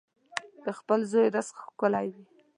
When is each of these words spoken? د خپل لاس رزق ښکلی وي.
د 0.65 0.67
خپل 0.79 0.99
لاس 1.03 1.13
رزق 1.33 1.55
ښکلی 1.65 2.07
وي. 2.13 2.23